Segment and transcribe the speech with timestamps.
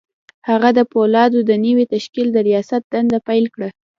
[0.49, 3.69] هغه د پولادو د نوي تشکیل د رياست دنده پیل کړه